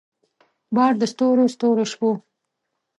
بار 0.75 0.93
د 1.01 1.03
ستورو 1.11 1.45
ستورو 1.53 1.83
شپو 1.91 2.11